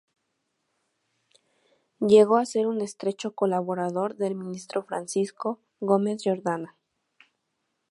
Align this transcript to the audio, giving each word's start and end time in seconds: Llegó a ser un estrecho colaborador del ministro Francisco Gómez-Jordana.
Llegó 1.99 2.37
a 2.37 2.45
ser 2.47 2.65
un 2.65 2.81
estrecho 2.81 3.35
colaborador 3.35 4.15
del 4.15 4.33
ministro 4.33 4.83
Francisco 4.83 5.59
Gómez-Jordana. 5.79 6.75